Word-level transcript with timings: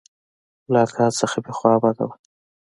له 0.71 0.79
اکا 0.85 1.05
څخه 1.19 1.37
مې 1.43 1.51
خوا 1.57 1.73
بده 1.83 2.03
وه. 2.07 2.15